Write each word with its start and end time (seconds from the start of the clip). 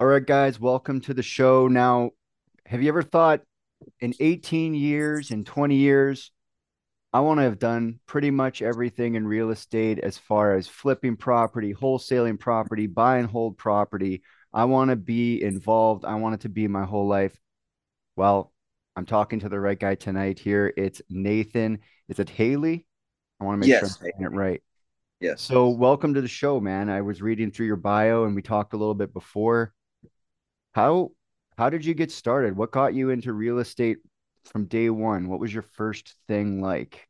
All 0.00 0.06
right, 0.08 0.24
guys, 0.24 0.58
welcome 0.58 1.00
to 1.02 1.14
the 1.14 1.22
show. 1.22 1.68
Now, 1.68 2.10
have 2.66 2.82
you 2.82 2.88
ever 2.88 3.02
thought 3.02 3.42
in 4.00 4.14
18 4.18 4.74
years, 4.74 5.30
in 5.30 5.44
20 5.44 5.76
years, 5.76 6.32
I 7.12 7.20
want 7.20 7.38
to 7.38 7.44
have 7.44 7.60
done 7.60 8.00
pretty 8.06 8.30
much 8.32 8.60
everything 8.60 9.14
in 9.14 9.26
real 9.26 9.50
estate 9.50 10.00
as 10.00 10.18
far 10.18 10.56
as 10.56 10.66
flipping 10.66 11.16
property, 11.16 11.72
wholesaling 11.72 12.40
property, 12.40 12.88
buy 12.88 13.18
and 13.18 13.28
hold 13.28 13.56
property. 13.56 14.22
I 14.52 14.64
want 14.64 14.90
to 14.90 14.96
be 14.96 15.40
involved. 15.40 16.04
I 16.04 16.16
want 16.16 16.34
it 16.34 16.40
to 16.40 16.48
be 16.48 16.66
my 16.66 16.84
whole 16.84 17.06
life. 17.06 17.38
Well, 18.16 18.52
I'm 18.96 19.06
talking 19.06 19.40
to 19.40 19.48
the 19.48 19.60
right 19.60 19.78
guy 19.78 19.94
tonight 19.94 20.40
here. 20.40 20.72
It's 20.76 21.02
Nathan. 21.08 21.78
Is 22.08 22.18
it 22.18 22.30
Haley? 22.30 22.84
I 23.40 23.44
want 23.44 23.54
to 23.56 23.60
make 23.60 23.72
sure 23.72 23.88
I'm 23.88 23.94
Yes, 23.94 23.98
saying 24.00 24.14
it 24.22 24.32
right. 24.32 24.62
yes. 25.20 25.48
So, 25.48 25.68
welcome 25.68 26.14
to 26.14 26.20
the 26.20 26.28
show, 26.28 26.60
man. 26.60 26.90
I 26.90 27.02
was 27.02 27.22
reading 27.22 27.50
through 27.52 27.66
your 27.66 27.76
bio 27.76 28.24
and 28.24 28.34
we 28.34 28.42
talked 28.42 28.72
a 28.74 28.76
little 28.76 28.94
bit 28.94 29.12
before. 29.12 29.72
How 30.74 31.12
how 31.56 31.70
did 31.70 31.84
you 31.84 31.94
get 31.94 32.10
started? 32.10 32.56
What 32.56 32.72
got 32.72 32.94
you 32.94 33.10
into 33.10 33.32
real 33.32 33.58
estate 33.58 33.98
from 34.44 34.66
day 34.66 34.90
one? 34.90 35.28
What 35.28 35.38
was 35.38 35.52
your 35.54 35.62
first 35.62 36.16
thing 36.26 36.60
like? 36.60 37.08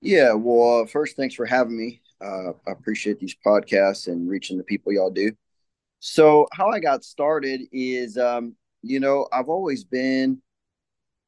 Yeah, 0.00 0.32
well, 0.32 0.82
uh, 0.82 0.86
first, 0.86 1.16
thanks 1.16 1.34
for 1.34 1.46
having 1.46 1.76
me. 1.76 2.00
Uh, 2.20 2.52
I 2.66 2.72
appreciate 2.72 3.18
these 3.18 3.36
podcasts 3.44 4.08
and 4.08 4.28
reaching 4.28 4.56
the 4.58 4.64
people 4.64 4.92
y'all 4.92 5.10
do. 5.10 5.32
So, 6.00 6.46
how 6.52 6.70
I 6.70 6.80
got 6.80 7.04
started 7.04 7.62
is, 7.72 8.18
um, 8.18 8.54
you 8.82 9.00
know, 9.00 9.28
I've 9.32 9.48
always 9.48 9.84
been, 9.84 10.42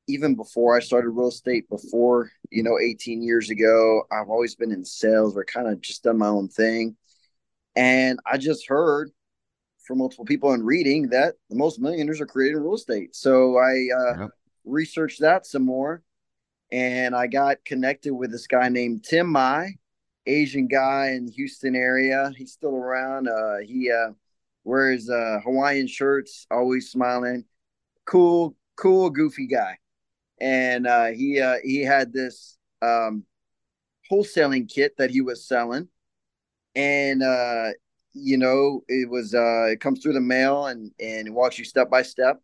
even 0.09 0.37
before 0.37 0.77
I 0.77 0.81
started 0.81 1.11
real 1.11 1.29
estate, 1.29 1.69
before, 1.69 2.31
you 2.51 2.63
know, 2.63 2.79
18 2.79 3.23
years 3.23 3.51
ago, 3.51 4.03
I've 4.13 4.31
always 4.31 4.55
been 4.55 4.73
in 4.73 4.85
sales 4.85 5.37
or 5.37 5.45
kind 5.45 5.69
of 5.69 5.81
just 5.81 6.05
done 6.05 6.19
my 6.19 6.29
own 6.29 6.49
thing. 6.49 6.97
And 7.77 8.21
I 8.27 8.39
just 8.39 8.69
heard 8.69 9.11
from 9.87 9.99
multiple 9.99 10.25
people 10.25 10.53
in 10.53 10.63
reading 10.63 11.09
that 11.11 11.35
the 11.49 11.57
most 11.57 11.81
millionaires 11.81 12.21
are 12.21 12.27
created 12.27 12.57
in 12.57 12.63
real 12.63 12.75
estate. 12.75 13.15
So, 13.15 13.57
I 13.59 13.89
uh, 13.97 14.21
Yep. 14.21 14.31
researched 14.65 15.21
that 15.21 15.47
some 15.47 15.65
more 15.65 16.03
and 16.73 17.15
I 17.15 17.27
got 17.27 17.65
connected 17.65 18.13
with 18.13 18.31
this 18.31 18.47
guy 18.47 18.69
named 18.69 19.05
Tim 19.05 19.29
Mai, 19.29 19.77
Asian 20.27 20.67
guy 20.67 21.11
in 21.11 21.27
the 21.27 21.33
Houston 21.33 21.77
area. 21.77 22.33
He's 22.37 22.53
still 22.53 22.75
around. 22.75 23.29
Uh, 23.29 23.59
he 23.65 23.91
uh, 23.91 24.13
wears 24.65 25.09
uh, 25.09 25.39
Hawaiian 25.45 25.87
shirts, 25.87 26.47
always 26.51 26.91
smiling. 26.91 27.45
Cool, 28.05 28.57
cool, 28.77 29.11
goofy 29.11 29.47
guy. 29.47 29.79
And 30.41 30.87
uh, 30.87 31.07
he 31.07 31.41
uh, 31.41 31.57
he 31.63 31.83
had 31.83 32.13
this 32.13 32.59
um, 32.83 33.25
wholesaling 34.11 34.69
kit 34.69 34.97
that 34.99 35.11
he 35.11 35.23
was 35.23 35.47
selling, 35.47 35.89
and 36.75 37.23
uh, 37.23 37.69
you 38.17 38.39
know 38.39 38.83
it 38.89 39.09
was 39.11 39.35
uh, 39.35 39.67
it 39.67 39.81
comes 39.81 40.03
through 40.03 40.15
the 40.15 40.21
mail 40.21 40.67
and 40.67 40.93
and 41.01 41.29
it 41.29 41.33
walks 41.33 41.59
you 41.59 41.65
step 41.65 41.91
by 41.91 42.03
step. 42.03 42.41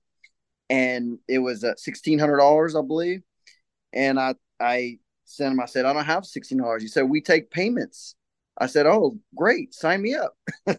And 0.71 1.19
it 1.29 1.39
was 1.39 1.65
uh, 1.65 1.75
sixteen 1.77 2.19
hundred 2.19 2.39
dollars, 2.39 2.77
I 2.77 2.83
believe 2.83 3.23
and 3.93 4.19
I 4.19 4.35
I 4.61 4.99
sent 5.25 5.53
him. 5.53 5.61
I 5.61 5.67
said 5.67 5.85
I 5.85 5.93
don't 5.93 6.05
have 6.05 6.27
sixteen 6.27 6.59
dollars. 6.59 6.83
He 6.83 6.89
said 6.89 7.03
we 7.05 7.21
take 7.21 7.51
payments. 7.51 8.15
I 8.59 8.67
said 8.67 8.87
oh 8.87 9.19
great, 9.35 9.75
sign 9.75 10.03
me 10.03 10.15
up. 10.15 10.37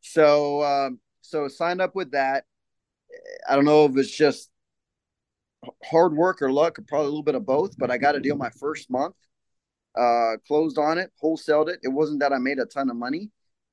So 0.00 0.62
um, 0.64 1.00
so 1.20 1.48
signed 1.48 1.80
up 1.80 1.94
with 1.94 2.12
that. 2.12 2.44
I 3.48 3.54
don't 3.54 3.64
know 3.64 3.84
if 3.84 3.96
it's 3.96 4.10
just 4.10 4.50
hard 5.84 6.14
work 6.14 6.42
or 6.42 6.52
luck, 6.52 6.78
or 6.78 6.82
probably 6.82 7.06
a 7.06 7.10
little 7.10 7.22
bit 7.22 7.34
of 7.34 7.46
both. 7.46 7.76
But 7.78 7.90
I 7.90 7.98
got 7.98 8.16
a 8.16 8.20
deal 8.20 8.36
my 8.36 8.50
first 8.50 8.90
month. 8.90 9.14
Uh, 9.96 10.36
closed 10.46 10.78
on 10.78 10.98
it, 10.98 11.10
wholesaled 11.22 11.68
it. 11.68 11.80
It 11.82 11.88
wasn't 11.88 12.20
that 12.20 12.32
I 12.32 12.38
made 12.38 12.58
a 12.58 12.64
ton 12.64 12.90
of 12.90 12.96
money. 12.96 13.30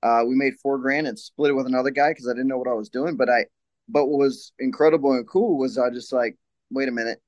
Uh, 0.08 0.23
we 0.25 0.36
made 0.36 0.55
four 0.61 0.80
grand 0.80 1.08
and 1.08 1.19
split 1.19 1.52
it 1.52 1.55
with 1.55 1.67
another 1.67 1.91
guy 1.91 2.11
because 2.11 2.27
I 2.30 2.33
didn't 2.33 2.47
know 2.50 2.58
what 2.59 2.69
I 2.69 2.73
was 2.73 2.89
doing. 2.89 3.17
But 3.17 3.30
I, 3.30 3.45
but 3.89 4.08
what 4.08 4.19
was 4.19 4.53
incredible 4.59 5.14
and 5.14 5.27
cool 5.27 5.58
was 5.58 5.77
I 5.77 5.89
just 5.91 6.14
like, 6.14 6.38
wait 6.72 6.89
a 6.89 6.94
minute, 6.94 7.22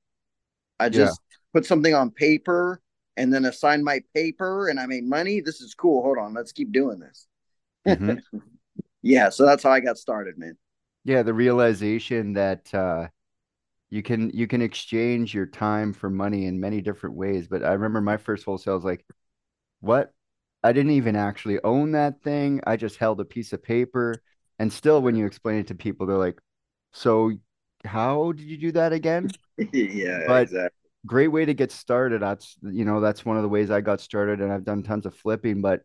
I 0.79 0.89
Yeah. 0.89 1.13
just 1.13 1.21
put 1.53 1.65
something 1.65 1.93
on 1.93 2.11
paper 2.11 2.81
and 3.17 3.33
then 3.33 3.45
assigned 3.45 3.83
my 3.85 4.01
paper 4.15 4.69
and 4.69 4.79
I 4.79 4.85
made 4.87 5.05
money. 5.05 5.41
This 5.41 5.61
is 5.61 5.73
cool. 5.75 6.03
Hold 6.03 6.17
on, 6.17 6.33
let's 6.33 6.51
keep 6.53 6.71
doing 6.71 6.99
this. 6.99 7.27
hmm 7.87 8.21
Yeah, 9.01 9.29
so 9.29 9.45
that's 9.45 9.63
how 9.63 9.71
I 9.71 9.81
got 9.81 9.97
started, 9.97 10.37
man. 10.37 10.57
Yeah, 11.03 11.23
the 11.23 11.33
realization 11.33 12.33
that 12.33 12.73
uh 12.73 13.07
you 13.89 14.03
can 14.03 14.31
you 14.31 14.47
can 14.47 14.61
exchange 14.61 15.33
your 15.35 15.47
time 15.47 15.93
for 15.93 16.09
money 16.09 16.45
in 16.45 16.59
many 16.61 16.81
different 16.81 17.15
ways. 17.17 17.47
But 17.47 17.63
I 17.63 17.73
remember 17.73 18.01
my 18.01 18.17
first 18.17 18.45
wholesale 18.45 18.75
was 18.75 18.85
like, 18.85 19.05
what? 19.81 20.13
I 20.63 20.73
didn't 20.73 20.91
even 20.91 21.15
actually 21.15 21.59
own 21.63 21.91
that 21.93 22.21
thing. 22.23 22.61
I 22.67 22.75
just 22.77 22.97
held 22.97 23.19
a 23.21 23.25
piece 23.25 23.53
of 23.53 23.63
paper. 23.63 24.23
And 24.59 24.71
still 24.73 25.01
when 25.01 25.15
you 25.15 25.25
explain 25.25 25.59
it 25.59 25.67
to 25.67 25.75
people, 25.75 26.05
they're 26.07 26.17
like, 26.17 26.39
so 26.93 27.31
how 27.85 28.33
did 28.33 28.45
you 28.45 28.57
do 28.57 28.71
that 28.73 28.93
again? 28.93 29.35
yeah, 29.73 30.19
But 30.25 30.51
exactly. 30.51 30.89
great 31.05 31.29
way 31.29 31.45
to 31.45 31.53
get 31.53 31.71
started. 31.71 32.21
That's, 32.23 32.57
you 32.63 32.85
know, 32.85 33.01
that's 33.01 33.25
one 33.25 33.37
of 33.37 33.43
the 33.43 33.49
ways 33.49 33.71
I 33.71 33.81
got 33.81 34.01
started 34.01 34.41
and 34.41 34.51
I've 34.53 34.65
done 34.65 34.83
tons 34.83 35.05
of 35.05 35.15
flipping. 35.15 35.61
But 35.61 35.81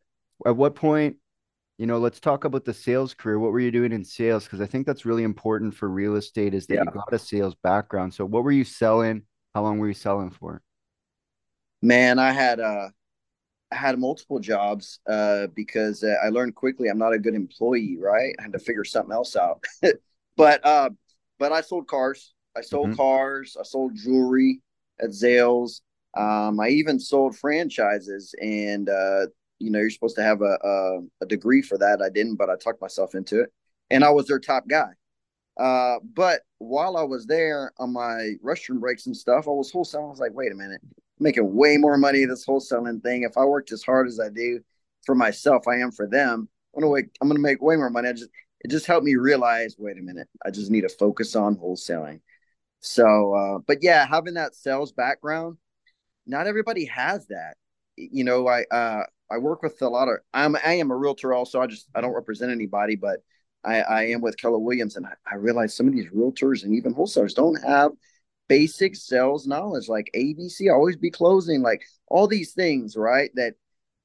at 0.47 0.57
what 0.57 0.75
point, 0.77 1.17
you 1.79 1.87
know, 1.87 1.99
let's 1.99 2.21
talk 2.21 2.45
about 2.45 2.65
the 2.65 2.75
sales 2.75 3.15
career. 3.15 3.39
What 3.39 3.53
were 3.53 3.61
you 3.61 3.73
doing 3.73 3.93
in 3.93 4.05
sales? 4.05 4.45
Because 4.45 4.61
I 4.61 4.67
think 4.67 4.87
that's 4.87 5.07
really 5.07 5.25
important 5.25 5.75
for 5.75 5.89
real 5.89 6.17
estate 6.17 6.55
is 6.55 6.67
that 6.69 6.79
Yeah, 6.79 6.83
you 6.83 6.89
got 6.91 7.13
a 7.13 7.19
sales 7.19 7.55
background. 7.63 8.15
So 8.15 8.25
what 8.27 8.45
were 8.45 8.53
you 8.53 8.65
selling? 8.65 9.25
How 9.55 9.63
long 9.63 9.79
were 9.79 9.89
you 9.89 9.95
selling 9.95 10.31
for? 10.31 10.63
man, 11.83 12.19
I 12.19 12.33
had 12.33 12.61
uh 12.61 12.89
had 13.73 13.99
multiple 13.99 14.39
jobs 14.39 15.01
uh 15.09 15.49
because 15.49 16.05
uh, 16.05 16.15
I 16.25 16.29
learned 16.29 16.55
quickly 16.55 16.89
I'm 16.89 16.99
not 16.99 17.13
a 17.13 17.19
good 17.19 17.35
employee, 17.35 17.97
right? 18.01 18.35
I 18.39 18.43
had 18.43 18.53
to 18.53 18.59
figure 18.59 18.85
something 18.85 19.13
else 19.13 19.37
out. 19.37 19.65
but 20.37 20.65
uh 20.65 20.91
but 21.39 21.53
I 21.53 21.61
sold 21.61 21.89
cars. 21.89 22.35
I 22.57 22.61
sold 22.61 22.93
hmm 22.93 22.95
cars, 22.95 23.57
I 23.59 23.65
sold 23.65 23.97
jewelry 23.97 24.61
at 25.01 25.11
Zales. 25.11 25.81
Um 26.17 26.61
I 26.61 26.69
even 26.69 27.01
sold 27.01 27.37
franchises 27.37 28.35
and 28.41 28.89
uh 28.89 29.27
you 29.61 29.71
know, 29.71 29.79
you're 29.79 29.91
supposed 29.91 30.17
to 30.17 30.23
have 30.23 30.43
a, 30.43 30.59
a 30.65 31.01
a 31.23 31.27
degree 31.27 31.63
for 31.63 31.79
that. 31.79 32.03
I 32.03 32.11
didn't, 32.11 32.37
but 32.37 32.51
I 32.51 32.57
tucked 32.57 32.81
myself 32.81 33.15
into 33.15 33.41
it. 33.41 33.53
And 33.91 34.05
I 34.05 34.11
was 34.11 34.27
their 34.27 34.41
top 34.41 34.69
guy. 34.69 34.91
Uh, 35.59 35.99
but 36.15 36.43
while 36.59 36.97
I 36.97 37.03
was 37.05 37.27
there 37.27 37.73
on 37.79 37.93
my 37.93 38.33
restroom 38.45 38.81
breaks 38.81 39.07
and 39.07 39.17
stuff, 39.17 39.47
I 39.47 39.51
was 39.51 39.73
wholesaling. 39.73 40.07
I 40.07 40.11
was 40.11 40.19
like, 40.21 40.35
wait 40.35 40.53
a 40.53 40.57
minute, 40.57 40.81
making 41.19 41.55
way 41.55 41.77
more 41.77 41.97
money 41.97 42.25
this 42.25 42.47
wholesaling 42.47 43.03
thing. 43.03 43.23
If 43.23 43.37
I 43.37 43.45
worked 43.45 43.73
as 43.73 43.83
hard 43.83 44.09
as 44.09 44.21
I 44.21 44.29
do 44.29 44.61
for 45.05 45.15
myself, 45.15 45.69
I 45.69 45.77
am 45.77 45.93
for 45.93 46.07
them. 46.07 46.49
I'm 46.75 46.81
gonna 46.81 46.91
wait, 46.91 47.07
I'm 47.21 47.29
gonna 47.29 47.41
make 47.41 47.63
way 47.63 47.77
more 47.77 47.91
money. 47.91 48.09
I 48.09 48.13
just 48.13 48.31
it 48.61 48.71
just 48.71 48.87
helped 48.87 49.05
me 49.05 49.15
realize, 49.15 49.77
wait 49.79 49.99
a 49.99 50.03
minute, 50.03 50.29
I 50.45 50.51
just 50.51 50.71
need 50.71 50.83
to 50.83 50.89
focus 50.89 51.37
on 51.37 51.57
wholesaling. 51.57 52.21
So, 52.81 53.35
uh, 53.35 53.59
but 53.67 53.83
yeah, 53.83 54.07
having 54.07 54.35
that 54.35 54.55
sales 54.55 54.93
background, 54.93 55.59
not 56.27 56.47
everybody 56.47 56.87
has 56.87 57.27
that. 57.29 57.55
You 57.97 58.25
know, 58.25 58.49
I 58.49 58.65
uh, 58.71 59.05
I 59.31 59.39
work 59.39 59.63
with 59.63 59.81
a 59.83 59.89
lot 59.89 60.09
of. 60.09 60.17
I'm 60.33 60.57
I 60.57 60.75
am 60.75 60.91
a 60.91 60.97
realtor 60.97 61.33
also. 61.33 61.61
I 61.61 61.67
just 61.67 61.89
I 61.95 62.01
don't 62.01 62.15
represent 62.15 62.51
anybody, 62.53 62.97
but 62.97 63.21
I 63.65 63.81
I 63.83 64.03
am 64.09 64.21
with 64.21 64.37
Keller 64.37 64.59
Williams, 64.59 64.97
and 64.97 65.07
I, 65.07 65.13
I 65.31 65.37
realize 65.37 65.77
some 65.77 65.87
of 65.87 65.93
these 65.93 66.11
realtors 66.11 66.65
and 66.65 66.75
even 66.75 66.93
wholesalers 66.93 67.35
don't 67.35 67.63
have 67.63 67.93
basic 68.49 68.97
sales 68.97 69.47
knowledge 69.47 69.89
like 69.89 70.11
ABC, 70.15 70.69
always 70.71 70.97
be 70.97 71.11
closing, 71.11 71.63
like 71.63 71.85
all 72.09 72.27
these 72.27 72.53
things, 72.53 72.97
right? 72.97 73.31
That 73.35 73.55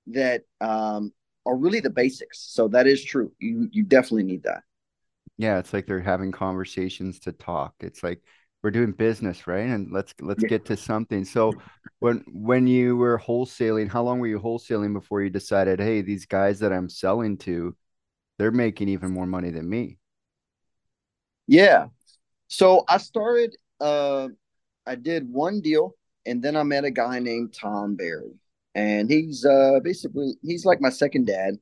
that 0.07 0.43
um 0.61 1.13
are 1.45 1.55
really 1.57 1.79
the 1.81 1.89
basics. 1.89 2.39
So 2.39 2.67
that 2.69 2.87
is 2.87 3.03
true. 3.03 3.31
You 3.39 3.69
you 3.71 3.83
definitely 3.83 4.23
need 4.23 4.43
that. 4.43 4.63
Yeah, 5.37 5.59
it's 5.59 5.73
like 5.73 5.85
they're 5.85 6.01
having 6.01 6.31
conversations 6.31 7.19
to 7.21 7.31
talk. 7.31 7.73
It's 7.79 8.03
like 8.03 8.21
we're 8.61 8.71
doing 8.71 8.91
business, 8.91 9.47
right? 9.47 9.67
And 9.69 9.91
let's 9.91 10.13
let's 10.21 10.43
Yeah. 10.43 10.49
get 10.49 10.65
to 10.65 10.77
something. 10.77 11.23
So 11.25 11.59
when 11.99 12.23
when 12.27 12.67
you 12.67 12.97
were 12.97 13.17
wholesaling, 13.19 13.89
how 13.89 14.03
long 14.03 14.19
were 14.19 14.27
you 14.27 14.39
wholesaling 14.39 14.93
before 14.93 15.21
you 15.21 15.29
decided, 15.29 15.79
hey, 15.79 16.01
these 16.01 16.25
guys 16.25 16.59
that 16.59 16.73
I'm 16.73 16.89
selling 16.89 17.37
to, 17.39 17.75
they're 18.39 18.51
making 18.51 18.89
even 18.89 19.11
more 19.11 19.27
money 19.27 19.51
than 19.51 19.69
me? 19.69 19.99
Yeah. 21.47 21.87
So 22.47 22.85
I 22.87 22.97
started. 22.97 23.55
Uh, 23.79 24.29
I 24.85 24.95
did 24.95 25.31
one 25.31 25.61
deal, 25.61 25.95
and 26.25 26.41
then 26.41 26.55
I 26.55 26.63
met 26.63 26.85
a 26.85 26.91
guy 26.91 27.19
named 27.19 27.53
Tom 27.53 27.95
Barry, 27.95 28.33
and 28.75 29.09
he's 29.09 29.45
uh 29.45 29.79
basically 29.83 30.33
he's 30.41 30.65
like 30.65 30.81
my 30.81 30.89
second 30.89 31.27
dad. 31.27 31.55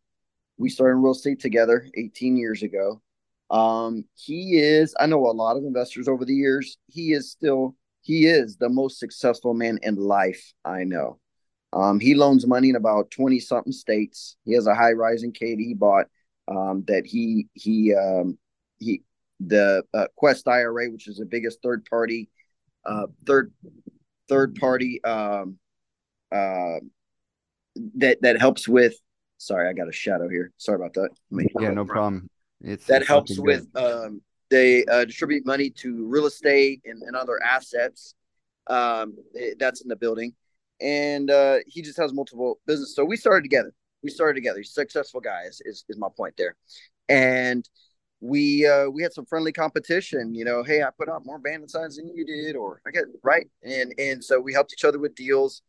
We 0.57 0.69
started 0.69 0.95
in 0.95 1.03
real 1.03 1.11
estate 1.11 1.39
together 1.39 1.87
18 1.95 2.37
years 2.37 2.63
ago. 2.63 3.01
Um, 3.49 4.05
he 4.15 4.57
is. 4.57 4.95
I 4.99 5.05
know 5.05 5.27
a 5.27 5.31
lot 5.31 5.57
of 5.57 5.63
investors 5.63 6.07
over 6.07 6.25
the 6.25 6.33
years. 6.33 6.77
He 6.87 7.13
is 7.13 7.31
still. 7.31 7.75
He 8.01 8.25
is 8.25 8.55
the 8.55 8.69
most 8.69 8.99
successful 8.99 9.53
man 9.53 9.79
in 9.83 9.95
life 9.95 10.53
I 10.63 10.85
know. 10.85 11.19
Um, 11.73 11.99
he 11.99 12.15
loans 12.15 12.47
money 12.47 12.69
in 12.69 12.77
about 12.77 13.11
20 13.11 13.39
something 13.39 13.73
states. 13.73 14.37
He 14.45 14.53
has 14.53 14.67
a 14.67 14.73
high 14.75 14.93
rise 14.93 15.23
in 15.23 15.33
Katy 15.33 15.65
he 15.65 15.73
bought 15.73 16.07
um, 16.47 16.83
that 16.87 17.05
he 17.05 17.47
he 17.53 17.93
um, 17.93 18.37
he 18.79 19.03
the 19.39 19.83
uh, 19.93 20.07
Quest 20.15 20.47
IRA, 20.47 20.89
which 20.89 21.07
is 21.07 21.17
the 21.17 21.25
biggest 21.25 21.61
third 21.61 21.85
party 21.85 22.29
uh, 22.85 23.07
third 23.25 23.51
third 24.29 24.55
party 24.55 25.03
um, 25.03 25.57
uh, 26.31 26.79
that 27.95 28.21
that 28.21 28.39
helps 28.39 28.67
with. 28.67 28.95
Sorry, 29.37 29.69
I 29.69 29.73
got 29.73 29.87
a 29.87 29.93
shadow 29.93 30.27
here. 30.29 30.51
Sorry 30.57 30.77
about 30.77 30.93
that. 30.93 31.09
Yeah, 31.59 31.71
no 31.71 31.85
problem. 31.85 32.29
It's 32.61 32.85
that 32.87 33.01
it's 33.01 33.07
helps 33.07 33.37
with 33.37 33.71
good. 33.73 33.83
um, 33.83 34.21
they 34.49 34.85
uh, 34.85 35.05
distribute 35.05 35.45
money 35.45 35.69
to 35.69 36.07
real 36.07 36.25
estate 36.25 36.81
and, 36.85 37.01
and 37.03 37.15
other 37.15 37.41
assets 37.43 38.15
um, 38.67 39.15
eh, 39.37 39.51
that's 39.59 39.81
in 39.81 39.89
the 39.89 39.95
building 39.95 40.33
and 40.79 41.29
uh, 41.29 41.57
he 41.67 41.81
just 41.81 41.97
has 41.97 42.13
multiple 42.13 42.59
business 42.65 42.95
so 42.95 43.03
we 43.03 43.17
started 43.17 43.43
together 43.43 43.73
we 44.03 44.09
started 44.09 44.35
together 44.35 44.57
he's 44.59 44.69
a 44.69 44.73
successful 44.73 45.19
guy 45.19 45.43
is, 45.47 45.61
is, 45.65 45.85
is 45.89 45.97
my 45.97 46.07
point 46.15 46.33
there 46.37 46.55
and 47.09 47.67
we 48.19 48.65
uh, 48.65 48.89
we 48.89 49.03
had 49.03 49.13
some 49.13 49.25
friendly 49.25 49.51
competition 49.51 50.33
you 50.33 50.43
know 50.43 50.63
hey 50.63 50.81
i 50.81 50.89
put 50.97 51.09
out 51.09 51.25
more 51.25 51.37
bandit 51.37 51.69
signs 51.69 51.97
than 51.97 52.11
you 52.15 52.25
did 52.25 52.55
or 52.55 52.81
i 52.87 52.91
get 52.91 53.05
right? 53.23 53.47
And 53.63 53.93
and 53.97 54.23
so 54.23 54.39
we 54.39 54.53
helped 54.53 54.73
each 54.73 54.85
other 54.85 54.99
with 54.99 55.15
deals. 55.15 55.61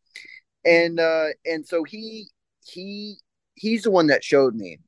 And 0.64 0.98
uh 1.00 1.26
and 1.44 1.66
so 1.66 1.84
he 1.84 2.28
he 2.64 3.16
he's 3.54 3.82
the 3.82 3.90
one 3.90 4.08
that 4.08 4.24
showed 4.24 4.54
me. 4.54 4.78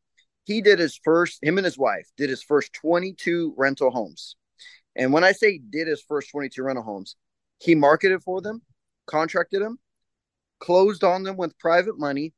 He 0.45 0.61
did 0.61 0.79
his 0.79 0.99
first 1.03 1.43
him 1.43 1.59
and 1.59 1.65
his 1.65 1.79
wife 1.79 2.09
did 2.17 2.31
his 2.31 2.43
first 2.43 2.73
22 2.73 3.55
rental 3.57 3.91
homes. 3.91 4.37
And 4.97 5.13
when 5.13 5.25
i 5.25 5.33
say 5.33 5.59
did 5.59 5.87
his 5.87 6.03
first 6.03 6.31
22 6.31 6.63
rental 6.63 6.85
homes 6.85 7.17
he 7.59 7.75
marketed 7.75 8.23
for 8.23 8.41
them 8.41 8.63
contracted 9.07 9.63
them 9.63 9.79
closed 10.59 11.05
on 11.05 11.23
them 11.23 11.37
with 11.37 11.59
private 11.59 11.99
money 11.99 12.33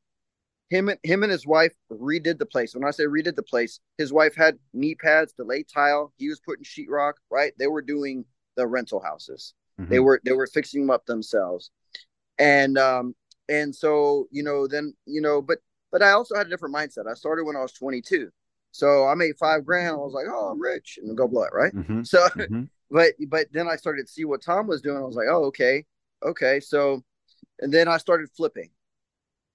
him 0.72 0.88
and 0.88 0.98
him 1.02 1.22
and 1.22 1.30
his 1.30 1.46
wife 1.46 1.74
redid 1.90 2.38
the 2.38 2.46
place. 2.46 2.74
When 2.74 2.84
i 2.84 2.90
say 2.90 3.04
redid 3.04 3.36
the 3.36 3.42
place 3.42 3.78
his 3.98 4.12
wife 4.12 4.34
had 4.34 4.58
knee 4.72 4.94
pads 4.94 5.32
to 5.34 5.44
lay 5.44 5.62
tile 5.62 6.12
he 6.16 6.28
was 6.28 6.40
putting 6.40 6.64
sheetrock 6.64 7.14
right? 7.30 7.52
They 7.58 7.66
were 7.66 7.82
doing 7.82 8.24
the 8.56 8.66
rental 8.66 9.00
houses. 9.00 9.54
Mm-hmm. 9.80 9.90
they 9.90 10.00
were 10.00 10.20
they 10.24 10.32
were 10.32 10.46
fixing 10.46 10.82
them 10.82 10.90
up 10.90 11.04
themselves. 11.06 11.70
And 12.38 12.78
um 12.78 13.14
and 13.48 13.74
so 13.74 14.28
you 14.30 14.42
know 14.42 14.66
then 14.66 14.94
you 15.06 15.20
know 15.20 15.42
but 15.42 15.58
but 15.90 16.02
i 16.02 16.12
also 16.12 16.34
had 16.34 16.46
a 16.46 16.50
different 16.50 16.74
mindset. 16.74 17.06
I 17.06 17.14
started 17.14 17.44
when 17.44 17.56
i 17.56 17.60
was 17.60 17.72
22 17.72 18.30
so 18.72 19.06
i 19.06 19.14
made 19.14 19.36
five 19.38 19.66
grand. 19.66 19.94
I 19.94 19.98
was 19.98 20.14
like 20.14 20.26
oh 20.30 20.48
i'm 20.50 20.60
rich 20.60 20.98
and 21.02 21.16
go 21.16 21.28
blow 21.28 21.44
it 21.44 21.52
right? 21.52 21.74
Mm-hmm. 21.74 22.02
so 22.04 22.26
mm-hmm. 22.28 22.64
but 22.90 23.12
but 23.28 23.46
then 23.52 23.68
i 23.68 23.76
started 23.76 24.06
to 24.06 24.12
see 24.12 24.24
what 24.24 24.42
tom 24.42 24.66
was 24.66 24.80
doing. 24.80 24.96
I 24.96 25.00
was 25.00 25.16
like 25.16 25.28
oh 25.30 25.44
okay. 25.46 25.84
Okay. 26.24 26.60
So 26.60 27.02
and 27.60 27.72
then 27.72 27.88
i 27.88 27.98
started 27.98 28.30
flipping 28.34 28.70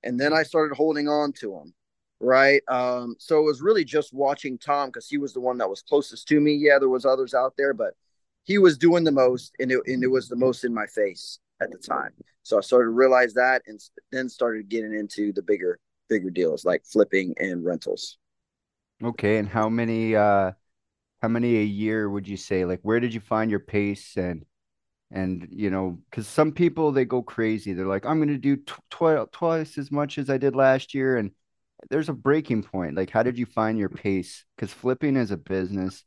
and 0.04 0.20
then 0.20 0.34
i 0.34 0.44
started 0.44 0.76
holding 0.76 1.08
on 1.08 1.32
to 1.32 1.54
him. 1.56 1.74
right 2.20 2.62
um 2.68 3.16
so 3.20 3.40
it 3.40 3.44
was 3.44 3.62
really 3.62 3.84
just 3.84 4.14
watching 4.14 4.58
tom 4.58 4.90
because 4.90 5.08
he 5.08 5.18
was 5.18 5.34
the 5.34 5.40
one 5.40 5.58
that 5.58 5.70
was 5.70 5.82
closest 5.82 6.28
to 6.28 6.40
me 6.40 6.54
yeah 6.54 6.80
there 6.80 6.90
was 6.90 7.06
others 7.06 7.34
out 7.34 7.54
there 7.58 7.74
but 7.74 7.94
he 8.44 8.58
was 8.58 8.78
doing 8.78 9.04
the 9.04 9.12
most 9.12 9.54
and 9.60 9.72
it, 9.72 9.82
and 9.88 10.04
it 10.04 10.08
was 10.08 10.30
the 10.30 10.36
most 10.36 10.64
in 10.64 10.74
my 10.74 10.88
face 10.88 11.40
at 11.62 11.72
the 11.72 11.78
time. 11.78 12.12
So 12.44 12.58
I 12.58 12.62
started 12.62 12.86
to 12.86 12.92
realize 12.92 13.34
that 13.34 13.62
and 13.68 13.80
then 14.12 14.30
started 14.30 14.70
getting 14.70 14.94
into 14.94 15.34
the 15.34 15.42
bigger, 15.42 15.80
bigger 16.08 16.30
deals 16.30 16.66
like 16.66 16.86
flipping 16.86 17.34
and 17.38 17.66
rentals. 17.66 18.18
Okay. 19.04 19.38
And 19.38 19.48
how 19.48 19.68
many, 19.70 20.16
uh, 20.16 20.54
how 21.22 21.28
many 21.28 21.58
a 21.58 21.64
year 21.64 22.10
would 22.10 22.28
you 22.28 22.38
say? 22.38 22.64
Like, 22.64 22.80
where 22.84 23.00
did 23.00 23.14
you 23.14 23.20
find 23.20 23.52
your 23.52 23.60
pace 23.60 24.16
and, 24.16 24.46
and 25.12 25.48
you 25.52 25.70
know, 25.70 26.00
because 26.10 26.28
some 26.28 26.52
people 26.52 26.92
they 26.92 27.06
go 27.06 27.22
crazy. 27.22 27.74
They're 27.74 27.86
like, 27.86 28.06
I'm 28.06 28.18
going 28.18 28.28
to 28.30 28.38
do 28.38 28.58
tw- 28.58 29.32
twice 29.32 29.78
as 29.78 29.92
much 29.92 30.18
as 30.18 30.30
I 30.30 30.38
did 30.38 30.56
last 30.56 30.94
year, 30.94 31.18
and 31.18 31.32
there's 31.90 32.10
a 32.10 32.14
breaking 32.14 32.64
point. 32.64 32.96
Like, 32.96 33.10
how 33.10 33.24
did 33.24 33.38
you 33.38 33.46
find 33.46 33.78
your 33.78 33.90
pace? 33.90 34.46
Because 34.56 34.74
flipping 34.74 35.16
is 35.16 35.32
a 35.32 35.38
business. 35.38 36.04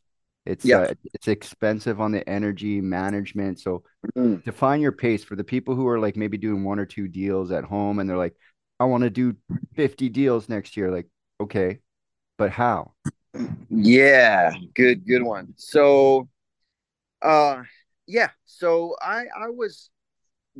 It's 0.46 0.64
yeah. 0.64 0.78
Uh, 0.78 0.94
it's 1.12 1.28
expensive 1.28 2.00
on 2.00 2.12
the 2.12 2.28
energy 2.28 2.80
management. 2.80 3.60
So 3.60 3.82
mm. 4.16 4.42
define 4.44 4.80
your 4.80 4.92
pace 4.92 5.22
for 5.22 5.36
the 5.36 5.44
people 5.44 5.74
who 5.74 5.86
are 5.86 5.98
like 5.98 6.16
maybe 6.16 6.38
doing 6.38 6.64
one 6.64 6.78
or 6.78 6.86
two 6.86 7.08
deals 7.08 7.50
at 7.50 7.64
home 7.64 7.98
and 7.98 8.08
they're 8.08 8.16
like, 8.16 8.34
I 8.78 8.84
want 8.84 9.02
to 9.02 9.10
do 9.10 9.36
50 9.74 10.08
deals 10.08 10.48
next 10.48 10.76
year. 10.76 10.90
Like, 10.90 11.06
okay, 11.40 11.78
but 12.38 12.50
how? 12.50 12.92
Yeah, 13.68 14.52
good, 14.74 15.06
good 15.06 15.22
one. 15.22 15.54
So 15.56 16.28
uh 17.22 17.62
yeah, 18.10 18.30
so 18.44 18.96
I 19.00 19.24
I 19.36 19.48
was 19.50 19.90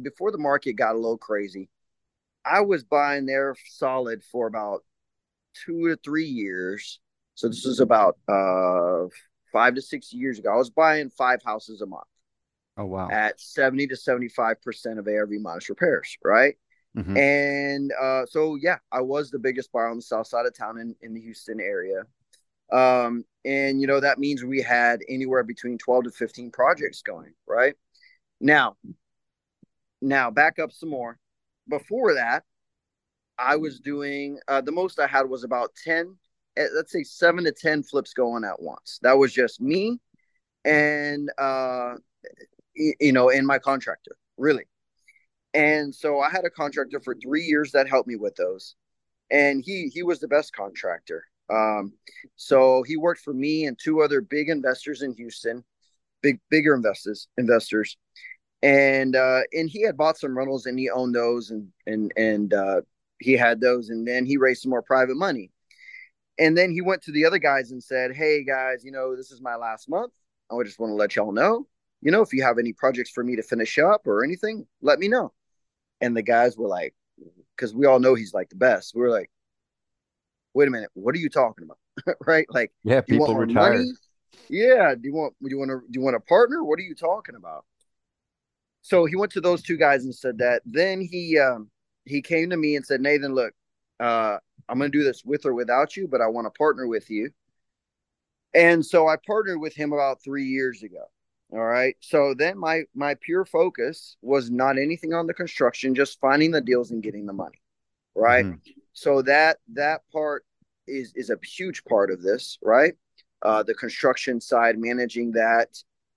before 0.00 0.30
the 0.30 0.38
market 0.38 0.74
got 0.74 0.94
a 0.94 0.98
little 0.98 1.18
crazy, 1.18 1.68
I 2.44 2.60
was 2.60 2.84
buying 2.84 3.26
there 3.26 3.54
solid 3.68 4.22
for 4.22 4.46
about 4.46 4.84
two 5.64 5.88
to 5.88 5.96
three 5.96 6.26
years. 6.26 7.00
So 7.34 7.48
this 7.48 7.64
was 7.64 7.80
about 7.80 8.18
uh 8.28 9.08
five 9.52 9.74
to 9.74 9.82
six 9.82 10.12
years 10.12 10.38
ago. 10.38 10.52
I 10.52 10.56
was 10.56 10.70
buying 10.70 11.10
five 11.10 11.42
houses 11.44 11.80
a 11.80 11.86
month. 11.86 12.04
Oh 12.76 12.86
wow! 12.86 13.08
At 13.10 13.40
seventy 13.40 13.86
to 13.88 13.96
seventy-five 13.96 14.62
percent 14.62 14.98
of 14.98 15.08
ARV 15.08 15.32
minus 15.40 15.68
repairs, 15.68 16.16
right? 16.24 16.54
Mm-hmm. 16.96 17.16
And 17.16 17.92
uh, 18.00 18.26
so 18.26 18.56
yeah, 18.56 18.78
I 18.90 19.00
was 19.00 19.30
the 19.30 19.38
biggest 19.38 19.72
buyer 19.72 19.88
on 19.88 19.96
the 19.96 20.02
south 20.02 20.26
side 20.26 20.46
of 20.46 20.56
town 20.56 20.78
in, 20.78 20.94
in 21.02 21.14
the 21.14 21.20
Houston 21.20 21.60
area. 21.60 22.02
Um, 22.72 23.24
and 23.44 23.80
you 23.80 23.86
know 23.86 24.00
that 24.00 24.18
means 24.18 24.44
we 24.44 24.62
had 24.62 25.00
anywhere 25.08 25.42
between 25.42 25.78
twelve 25.78 26.04
to 26.04 26.10
fifteen 26.10 26.50
projects 26.50 27.02
going, 27.02 27.34
right? 27.46 27.74
Now, 28.40 28.76
now 30.00 30.30
back 30.30 30.58
up 30.58 30.72
some 30.72 30.90
more. 30.90 31.18
Before 31.68 32.14
that, 32.14 32.44
I 33.38 33.56
was 33.56 33.80
doing 33.80 34.38
uh, 34.48 34.60
the 34.60 34.72
most 34.72 34.98
I 34.98 35.06
had 35.06 35.28
was 35.28 35.44
about 35.44 35.70
ten 35.82 36.16
Eh, 36.56 36.66
let's 36.74 36.92
say 36.92 37.04
seven 37.04 37.44
to 37.44 37.52
ten 37.52 37.82
flips 37.82 38.12
going 38.12 38.44
at 38.44 38.60
once. 38.60 38.98
That 39.02 39.16
was 39.16 39.32
just 39.32 39.60
me 39.60 40.00
and 40.64 41.30
uh 41.38 41.94
you 42.74 43.12
know 43.12 43.30
and 43.30 43.46
my 43.46 43.58
contractor 43.58 44.14
really 44.36 44.64
and 45.54 45.94
so 45.94 46.20
i 46.20 46.28
had 46.28 46.44
a 46.44 46.50
contractor 46.50 47.00
for 47.00 47.14
three 47.14 47.44
years 47.44 47.72
that 47.72 47.88
helped 47.88 48.06
me 48.06 48.14
with 48.16 48.36
those 48.36 48.74
and 49.30 49.62
he 49.64 49.90
he 49.92 50.02
was 50.02 50.20
the 50.20 50.28
best 50.28 50.52
contractor 50.52 51.24
um 51.50 51.92
so 52.36 52.82
he 52.82 52.96
worked 52.96 53.20
for 53.20 53.34
me 53.34 53.66
and 53.66 53.78
two 53.78 54.02
other 54.02 54.20
big 54.20 54.48
investors 54.48 55.02
in 55.02 55.12
houston 55.14 55.64
big 56.22 56.38
bigger 56.50 56.74
investors 56.74 57.28
investors 57.38 57.96
and 58.62 59.16
uh 59.16 59.40
and 59.52 59.70
he 59.70 59.82
had 59.82 59.96
bought 59.96 60.18
some 60.18 60.36
rentals 60.36 60.66
and 60.66 60.78
he 60.78 60.90
owned 60.90 61.14
those 61.14 61.50
and 61.50 61.68
and 61.86 62.12
and 62.16 62.54
uh 62.54 62.80
he 63.18 63.32
had 63.32 63.60
those 63.60 63.90
and 63.90 64.06
then 64.06 64.24
he 64.24 64.36
raised 64.36 64.62
some 64.62 64.70
more 64.70 64.82
private 64.82 65.16
money 65.16 65.50
and 66.40 66.56
then 66.56 66.72
he 66.72 66.80
went 66.80 67.02
to 67.02 67.12
the 67.12 67.26
other 67.26 67.38
guys 67.38 67.70
and 67.70 67.84
said, 67.84 68.16
Hey 68.16 68.42
guys, 68.42 68.82
you 68.82 68.90
know, 68.90 69.14
this 69.14 69.30
is 69.30 69.42
my 69.42 69.56
last 69.56 69.88
month. 69.88 70.12
I 70.50 70.60
just 70.64 70.80
want 70.80 70.90
to 70.90 70.94
let 70.94 71.14
y'all 71.14 71.32
know, 71.32 71.66
you 72.00 72.10
know, 72.10 72.22
if 72.22 72.32
you 72.32 72.42
have 72.42 72.58
any 72.58 72.72
projects 72.72 73.10
for 73.10 73.22
me 73.22 73.36
to 73.36 73.42
finish 73.42 73.78
up 73.78 74.06
or 74.06 74.24
anything, 74.24 74.66
let 74.80 74.98
me 74.98 75.06
know. 75.06 75.32
And 76.00 76.16
the 76.16 76.22
guys 76.22 76.56
were 76.56 76.66
like, 76.66 76.94
because 77.54 77.74
we 77.74 77.86
all 77.86 78.00
know 78.00 78.14
he's 78.14 78.34
like 78.34 78.48
the 78.48 78.56
best. 78.56 78.94
We 78.94 79.02
were 79.02 79.10
like, 79.10 79.30
wait 80.54 80.68
a 80.68 80.70
minute, 80.70 80.90
what 80.94 81.14
are 81.14 81.18
you 81.18 81.28
talking 81.28 81.64
about? 81.64 82.16
right? 82.26 82.46
Like, 82.50 82.72
yeah, 82.82 83.00
people 83.00 83.34
retire. 83.34 83.74
Money? 83.74 83.92
Yeah. 84.48 84.94
Do 84.94 85.06
you 85.08 85.14
want, 85.14 85.34
do 85.42 85.48
you 85.48 85.58
want 85.58 85.70
to, 85.70 85.80
do 85.80 85.98
you 85.98 86.00
want 86.00 86.16
a 86.16 86.20
partner? 86.20 86.64
What 86.64 86.78
are 86.78 86.82
you 86.82 86.94
talking 86.94 87.34
about? 87.34 87.64
So 88.82 89.04
he 89.04 89.16
went 89.16 89.32
to 89.32 89.40
those 89.40 89.62
two 89.62 89.76
guys 89.76 90.04
and 90.04 90.14
said 90.14 90.38
that. 90.38 90.62
Then 90.64 91.00
he, 91.00 91.38
um, 91.38 91.70
he 92.04 92.22
came 92.22 92.50
to 92.50 92.56
me 92.56 92.76
and 92.76 92.84
said, 92.84 93.00
Nathan, 93.00 93.34
look, 93.34 93.52
uh, 94.00 94.38
I'm 94.68 94.78
going 94.78 94.90
to 94.90 94.98
do 94.98 95.04
this 95.04 95.24
with 95.24 95.44
or 95.44 95.54
without 95.54 95.96
you, 95.96 96.08
but 96.08 96.20
I 96.20 96.28
want 96.28 96.46
to 96.46 96.50
partner 96.58 96.86
with 96.86 97.10
you. 97.10 97.30
And 98.54 98.84
so 98.84 99.06
I 99.06 99.16
partnered 99.24 99.60
with 99.60 99.74
him 99.74 99.92
about 99.92 100.22
three 100.22 100.46
years 100.46 100.82
ago. 100.82 101.04
All 101.52 101.64
right. 101.64 101.96
So 102.00 102.34
then 102.36 102.58
my 102.58 102.82
my 102.94 103.16
pure 103.20 103.44
focus 103.44 104.16
was 104.22 104.50
not 104.50 104.78
anything 104.78 105.12
on 105.12 105.26
the 105.26 105.34
construction, 105.34 105.94
just 105.94 106.20
finding 106.20 106.52
the 106.52 106.60
deals 106.60 106.92
and 106.92 107.02
getting 107.02 107.26
the 107.26 107.32
money. 107.32 107.60
Right. 108.14 108.44
Mm-hmm. 108.44 108.79
So 108.92 109.22
that 109.22 109.58
that 109.74 110.02
part 110.12 110.44
is 110.86 111.12
is 111.14 111.30
a 111.30 111.36
huge 111.42 111.84
part 111.84 112.10
of 112.10 112.22
this, 112.22 112.58
right? 112.62 112.94
Uh, 113.42 113.62
the 113.62 113.74
construction 113.74 114.40
side, 114.40 114.78
managing 114.78 115.32
that, 115.32 115.68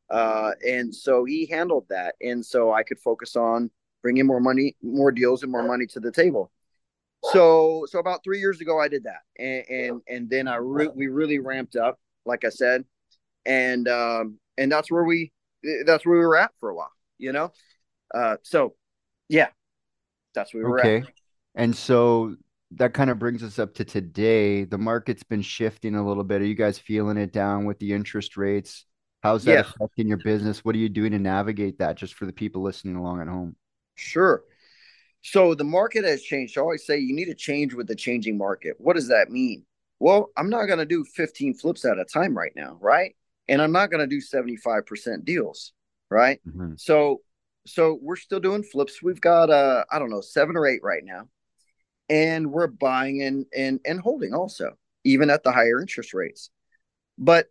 uh, 0.10 0.52
and 0.68 0.94
so 0.94 1.24
he 1.24 1.46
handled 1.46 1.86
that, 1.90 2.16
and 2.22 2.46
so 2.46 2.74
I 2.74 2.84
could 2.84 3.00
focus 3.00 3.36
on 3.36 3.70
bringing 4.02 4.28
more 4.28 4.42
money, 4.42 4.76
more 4.84 5.12
deals, 5.12 5.44
and 5.44 5.52
more 5.52 5.64
money 5.64 5.88
to 5.88 6.00
the 6.00 6.12
table. 6.12 6.52
So 7.32 7.86
so 7.90 8.00
about 8.00 8.24
three 8.24 8.40
years 8.40 8.60
ago 8.60 8.80
i 8.80 8.88
did 8.88 9.06
that. 9.06 9.22
And 9.40 9.64
and, 9.70 10.02
and 10.08 10.30
then 10.30 10.48
i 10.48 10.58
re- 10.58 10.90
we 10.94 11.08
really 11.08 11.40
ramped 11.40 11.76
up 11.76 12.00
like 12.26 12.44
i 12.44 12.50
said. 12.50 12.84
And 13.46 13.88
um 13.88 14.40
and 14.58 14.72
that's 14.72 14.92
where 14.92 15.04
we 15.04 15.32
that's 15.86 16.06
where 16.06 16.20
we 16.20 16.26
were 16.26 16.38
at 16.38 16.52
for 16.60 16.70
a 16.70 16.76
while 16.76 16.92
you 17.18 17.32
know? 17.32 17.52
Uh 18.14 18.38
so 18.44 18.76
yeah 19.30 19.48
that's 20.36 20.54
where 20.54 20.64
we 20.64 20.70
were 20.70 20.80
okay. 20.82 20.98
at 20.98 21.14
and 21.56 21.76
so 21.76 22.36
that 22.76 22.94
kind 22.94 23.10
of 23.10 23.20
brings 23.20 23.44
us 23.44 23.60
up 23.60 23.74
to 23.74 23.86
today 23.86 24.64
the 24.64 24.78
market's 24.78 25.24
been 25.24 25.42
shifting 25.42 25.96
a 25.96 26.06
little 26.06 26.24
bit 26.24 26.42
are 26.42 26.46
you 26.46 26.56
guys 26.56 26.78
feeling 26.78 27.18
it 27.18 27.32
down 27.32 27.66
with 27.66 27.80
the 27.80 27.94
interest 27.94 28.38
rates 28.38 28.86
how's 29.22 29.44
that 29.44 29.54
yeah. 29.54 29.60
affecting 29.60 30.08
your 30.08 30.18
business 30.18 30.64
what 30.64 30.76
are 30.76 30.80
you 30.80 30.90
doing 30.90 31.12
to 31.12 31.20
navigate 31.20 31.80
that 31.80 31.96
just 31.96 32.14
for 32.14 32.26
the 32.26 32.34
people 32.34 32.62
listening 32.62 32.96
along 32.96 33.22
at 33.22 33.28
home 33.28 33.56
sure 33.96 34.44
so 35.24 35.56
the 35.56 35.64
market 35.64 36.04
has 36.04 36.22
changed. 36.22 36.58
I 36.58 36.62
always 36.62 36.86
say 36.86 37.00
you 37.00 37.16
need 37.16 37.26
to 37.26 37.34
change 37.34 37.74
with 37.74 37.88
the 37.88 37.96
changing 37.96 38.38
market. 38.38 38.76
What 38.78 38.98
does 38.98 39.08
that 39.08 39.32
mean? 39.32 39.66
Well, 40.00 40.32
I'm 40.36 40.50
not 40.50 40.66
going 40.66 40.80
to 40.80 40.86
do 40.86 41.06
15 41.06 41.54
flips 41.56 41.86
at 41.86 41.98
a 41.98 42.04
time 42.04 42.38
right 42.38 42.52
now, 42.56 42.78
right? 42.82 43.16
And 43.48 43.62
I'm 43.62 43.72
not 43.72 43.90
going 43.90 44.08
to 44.08 44.08
do 44.08 44.22
75% 44.22 45.24
deals, 45.24 45.72
right? 46.12 46.42
Mm-hmm. 46.48 46.74
So 46.78 47.22
so 47.66 47.98
we're 48.02 48.18
still 48.18 48.42
doing 48.42 48.64
flips. 48.64 49.02
We've 49.02 49.22
got 49.22 49.50
uh 49.50 49.86
I 49.90 49.98
don't 49.98 50.10
know, 50.10 50.20
7 50.20 50.58
or 50.58 50.68
8 50.68 50.82
right 50.84 51.04
now. 51.06 51.30
And 52.10 52.52
we're 52.52 52.68
buying 52.68 53.22
and 53.22 53.46
and 53.56 53.80
and 53.86 54.00
holding 54.00 54.34
also, 54.34 54.78
even 55.04 55.30
at 55.30 55.44
the 55.44 55.52
higher 55.52 55.80
interest 55.80 56.14
rates. 56.14 56.50
But 57.18 57.48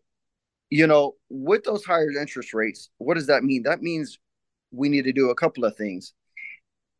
you 0.70 0.86
know, 0.86 1.16
with 1.28 1.64
those 1.64 1.84
higher 1.84 2.10
interest 2.10 2.54
rates, 2.54 2.90
what 2.98 3.14
does 3.14 3.26
that 3.26 3.44
mean? 3.44 3.64
That 3.64 3.82
means 3.82 4.18
we 4.70 4.88
need 4.88 5.04
to 5.04 5.12
do 5.12 5.30
a 5.30 5.34
couple 5.34 5.64
of 5.64 5.76
things. 5.76 6.14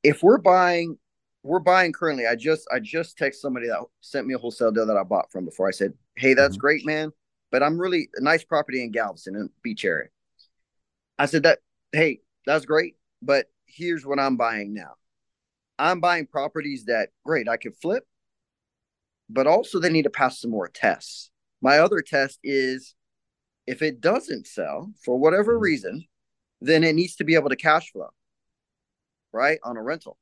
If 0.03 0.23
we're 0.23 0.39
buying, 0.39 0.99
we're 1.43 1.59
buying 1.59 1.93
currently. 1.93 2.27
I 2.27 2.37
just 2.37 2.69
I 2.73 2.81
just 2.81 3.17
text 3.17 3.41
somebody 3.41 3.69
that 3.69 3.81
sent 4.01 4.27
me 4.27 4.35
a 4.35 4.39
wholesale 4.39 4.73
deal 4.73 4.87
that 4.87 4.97
I 4.97 5.03
bought 5.05 5.33
from 5.33 5.45
before. 5.45 5.69
I 5.69 5.73
said, 5.73 5.95
"Hey, 6.17 6.35
that's 6.35 6.55
mm-hmm. 6.55 6.61
great, 6.61 6.87
man, 6.87 7.13
but 7.51 7.63
I'm 7.63 7.81
really 7.81 8.09
a 8.17 8.23
nice 8.23 8.45
property 8.45 8.83
in 8.83 8.91
Galveston 8.91 9.37
in 9.37 9.51
beach 9.63 9.85
area." 9.85 10.09
I 11.19 11.27
said 11.27 11.45
that, 11.45 11.61
"Hey, 11.93 12.21
that's 12.47 12.65
great, 12.65 12.97
but 13.23 13.47
here's 13.67 14.05
what 14.05 14.19
I'm 14.19 14.37
buying 14.37 14.75
now. 14.75 14.95
I'm 15.83 16.01
buying 16.01 16.27
properties 16.27 16.85
that 16.85 17.11
great 17.25 17.49
I 17.49 17.57
could 17.57 17.77
flip, 17.77 18.05
but 19.29 19.47
also 19.47 19.81
they 19.81 19.91
need 19.91 20.05
to 20.05 20.11
pass 20.11 20.41
some 20.41 20.51
more 20.51 20.69
tests. 20.69 21.31
My 21.61 21.79
other 21.79 22.01
test 22.01 22.39
is 22.45 22.95
if 23.67 23.83
it 23.83 24.01
doesn't 24.01 24.47
sell 24.47 24.93
for 25.05 25.19
whatever 25.19 25.55
mm-hmm. 25.55 25.63
reason, 25.63 26.05
then 26.61 26.85
it 26.85 26.95
needs 26.95 27.17
to 27.17 27.25
be 27.25 27.35
able 27.35 27.49
to 27.49 27.57
cash 27.57 27.91
flow, 27.91 28.11
right? 29.33 29.59
On 29.65 29.77
a 29.77 29.83
rental. 29.83 30.17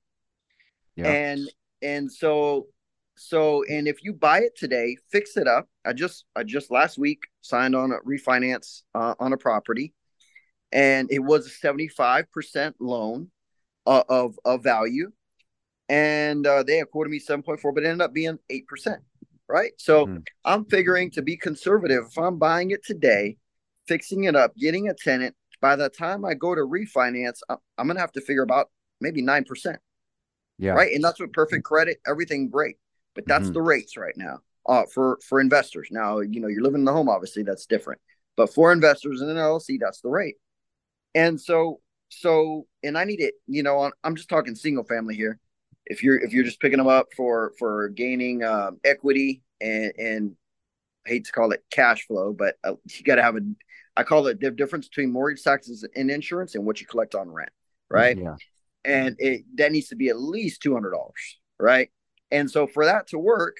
Yeah. 0.96 1.08
And 1.08 1.52
and 1.82 2.10
so 2.10 2.66
so 3.16 3.62
and 3.68 3.86
if 3.86 4.02
you 4.02 4.14
buy 4.14 4.40
it 4.40 4.56
today, 4.56 4.96
fix 5.12 5.36
it 5.36 5.46
up. 5.46 5.68
I 5.84 5.92
just 5.92 6.24
I 6.34 6.42
just 6.42 6.70
last 6.70 6.98
week 6.98 7.24
signed 7.42 7.76
on 7.76 7.92
a 7.92 7.98
refinance 7.98 8.82
uh, 8.94 9.14
on 9.20 9.32
a 9.34 9.36
property 9.36 9.92
and 10.72 11.10
it 11.10 11.18
was 11.18 11.46
a 11.46 11.66
75% 11.66 12.74
loan 12.80 13.30
uh, 13.86 14.02
of 14.08 14.38
of 14.44 14.62
value 14.62 15.10
and 15.90 16.46
uh, 16.46 16.62
they 16.62 16.82
quoted 16.90 17.10
me 17.10 17.20
7.4 17.20 17.74
but 17.74 17.82
it 17.82 17.86
ended 17.86 18.02
up 18.02 18.14
being 18.14 18.38
8% 18.50 18.96
right? 19.48 19.72
So 19.78 20.06
mm. 20.06 20.22
i'm 20.44 20.64
figuring 20.64 21.10
to 21.12 21.22
be 21.22 21.36
conservative 21.36 22.04
if 22.08 22.18
i'm 22.18 22.38
buying 22.38 22.70
it 22.70 22.84
today 22.84 23.36
fixing 23.88 24.24
it 24.24 24.36
up 24.36 24.56
getting 24.56 24.88
a 24.88 24.94
tenant 24.94 25.34
by 25.60 25.74
the 25.76 25.88
time 25.88 26.24
i 26.24 26.34
go 26.34 26.54
to 26.54 26.60
refinance 26.60 27.40
i'm 27.48 27.86
gonna 27.86 27.98
have 28.00 28.12
to 28.12 28.20
figure 28.20 28.42
about 28.42 28.70
maybe 29.00 29.22
9% 29.22 29.76
yeah. 30.60 30.72
Right? 30.72 30.92
And 30.92 31.02
that's 31.02 31.18
with 31.18 31.32
perfect 31.32 31.64
credit 31.64 32.00
everything 32.06 32.50
great. 32.50 32.76
But 33.14 33.26
that's 33.26 33.44
mm-hmm. 33.44 33.54
the 33.54 33.62
rates 33.62 33.96
right 33.96 34.14
now 34.16 34.40
uh, 34.68 34.84
for 34.92 35.18
for 35.26 35.40
investors. 35.40 35.88
Now 35.90 36.20
you 36.20 36.38
know 36.38 36.48
you're 36.48 36.62
living 36.62 36.82
in 36.82 36.84
the 36.84 36.92
home 36.92 37.08
obviously 37.08 37.42
that's 37.42 37.66
different. 37.66 38.00
But 38.36 38.52
for 38.54 38.70
investors 38.70 39.20
in 39.20 39.28
an 39.28 39.36
llc 39.36 39.78
that's 39.80 40.00
the 40.02 40.10
rate. 40.10 40.36
And 41.14 41.40
so 41.40 41.80
so 42.12 42.66
and 42.82 42.98
i 42.98 43.04
need 43.04 43.20
it 43.20 43.34
you 43.46 43.62
know 43.62 43.88
i'm 44.02 44.16
just 44.16 44.28
talking 44.28 44.56
single 44.56 44.82
family 44.82 45.14
here 45.14 45.38
if 45.90 46.04
you're 46.04 46.18
if 46.18 46.32
you're 46.32 46.44
just 46.44 46.60
picking 46.60 46.78
them 46.78 46.86
up 46.86 47.08
for 47.14 47.52
for 47.58 47.88
gaining 47.88 48.44
um, 48.44 48.78
equity 48.84 49.42
and 49.60 49.92
and 49.98 50.36
I 51.04 51.10
hate 51.10 51.24
to 51.26 51.32
call 51.32 51.50
it 51.50 51.64
cash 51.70 52.06
flow, 52.06 52.32
but 52.32 52.56
uh, 52.64 52.74
you 52.88 53.04
got 53.04 53.16
to 53.16 53.22
have 53.22 53.36
a. 53.36 53.40
I 53.96 54.04
call 54.04 54.26
it 54.28 54.40
the 54.40 54.50
difference 54.52 54.88
between 54.88 55.12
mortgage 55.12 55.42
taxes 55.42 55.84
and 55.96 56.10
insurance 56.10 56.54
and 56.54 56.64
what 56.64 56.80
you 56.80 56.86
collect 56.86 57.14
on 57.14 57.28
rent, 57.28 57.50
right? 57.90 58.16
Yeah. 58.16 58.36
And 58.84 59.16
it 59.18 59.44
that 59.56 59.72
needs 59.72 59.88
to 59.88 59.96
be 59.96 60.08
at 60.08 60.18
least 60.18 60.62
two 60.62 60.72
hundred 60.72 60.92
dollars, 60.92 61.38
right? 61.58 61.90
And 62.30 62.48
so 62.48 62.68
for 62.68 62.84
that 62.86 63.08
to 63.08 63.18
work, 63.18 63.56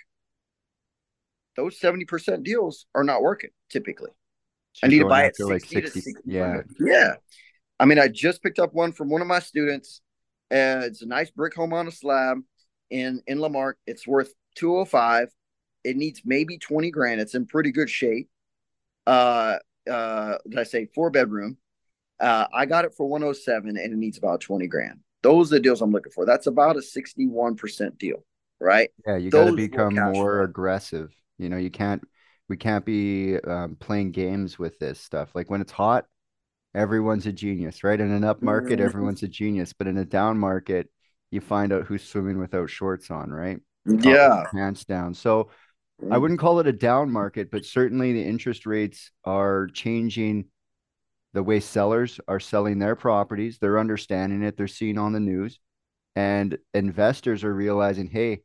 those 1.57 1.81
seventy 1.81 2.05
percent 2.05 2.45
deals 2.45 2.87
are 2.95 3.05
not 3.05 3.23
working 3.23 3.51
typically. 3.71 4.11
I 4.85 4.87
need 4.87 5.01
to 5.01 5.09
buy 5.09 5.25
it 5.25 5.35
60 5.35 5.53
like 5.53 5.65
60, 5.65 6.01
60 6.01 6.23
yeah. 6.25 6.61
Yeah. 6.79 7.15
I 7.81 7.87
mean, 7.87 7.99
I 7.99 8.07
just 8.07 8.41
picked 8.41 8.61
up 8.61 8.73
one 8.73 8.93
from 8.93 9.11
one 9.11 9.21
of 9.21 9.27
my 9.27 9.41
students 9.41 10.01
uh, 10.51 10.83
it's 10.85 11.03
a 11.03 11.07
nice 11.07 11.31
brick 11.31 11.55
home 11.55 11.73
on 11.73 11.87
a 11.87 11.93
slab 11.93 12.39
in 12.91 13.23
in 13.27 13.39
La 13.39 13.49
Marque. 13.49 13.79
It's 13.87 14.07
worth 14.07 14.33
205. 14.57 15.29
It 15.85 15.97
needs 15.97 16.23
maybe 16.25 16.59
20 16.59 16.91
grand. 16.91 17.21
It's 17.21 17.35
in 17.35 17.47
pretty 17.47 17.73
good 17.73 17.89
shape. 17.89 18.29
Uh 19.07 19.57
uh 19.91 20.35
did 20.49 20.59
I 20.59 20.65
say 20.65 20.87
four 20.87 21.11
bedroom? 21.11 21.57
Uh 22.19 22.47
I 22.53 22.67
got 22.67 22.85
it 22.85 22.95
for 22.95 23.07
107 23.09 23.69
and 23.69 23.79
it 23.79 23.97
needs 23.97 24.19
about 24.19 24.41
20 24.41 24.67
grand. 24.67 25.01
Those 25.23 25.53
are 25.53 25.57
the 25.57 25.61
deals 25.61 25.83
I'm 25.83 25.91
looking 25.91 26.13
for. 26.13 26.27
That's 26.27 26.47
about 26.47 26.77
a 26.77 26.83
61% 26.83 27.99
deal, 27.99 28.25
right? 28.59 28.91
Yeah, 29.07 29.17
you 29.17 29.31
got 29.31 29.47
to 29.47 29.53
become 29.53 29.95
more 29.95 30.43
aggressive. 30.43 31.15
You 31.39 31.49
know, 31.49 31.57
you 31.57 31.71
can't 31.71 32.03
we 32.49 32.57
can't 32.57 32.85
be 32.85 33.39
um, 33.39 33.77
playing 33.77 34.13
games 34.13 34.59
with 34.59 34.79
this 34.79 35.01
stuff. 35.01 35.31
Like 35.35 35.51
when 35.51 35.61
it's 35.61 35.73
hot, 35.73 36.07
everyone's 36.75 37.27
a 37.27 37.33
genius, 37.33 37.83
right? 37.85 38.01
In 38.01 38.11
an 38.11 38.25
up 38.25 38.43
market, 38.43 38.79
mm-hmm. 38.79 38.87
everyone's 38.87 39.23
a 39.23 39.29
genius, 39.29 39.73
but 39.73 39.87
in 39.87 39.99
a 39.99 40.05
down 40.05 40.39
market, 40.39 40.89
you 41.31 41.41
find 41.41 41.73
out 41.73 41.85
who's 41.85 42.03
swimming 42.03 42.39
without 42.39 42.71
shorts 42.71 43.11
on, 43.11 43.31
right? 43.31 43.59
Yeah, 43.87 44.45
pants 44.53 44.85
down. 44.85 45.15
So 45.15 45.51
I 46.03 46.17
mm. 46.17 46.21
wouldn't 46.21 46.41
call 46.41 46.61
it 46.61 46.67
a 46.67 46.73
down 46.73 47.11
market, 47.11 47.51
but 47.51 47.65
certainly 47.65 48.13
the 48.13 48.25
interest 48.25 48.67
rates 48.67 49.11
are 49.25 49.69
changing 49.69 50.47
the 51.33 51.43
way 51.43 51.61
sellers 51.61 52.21
are 52.27 52.41
selling 52.41 52.79
their 52.79 52.97
properties. 52.97 53.59
They're 53.59 53.79
understanding 53.79 54.43
it. 54.43 54.57
They're 54.57 54.67
seeing 54.67 54.99
on 54.99 55.13
the 55.13 55.21
news, 55.21 55.59
and 56.17 56.59
investors 56.75 57.45
are 57.45 57.55
realizing, 57.55 58.09
hey, 58.09 58.43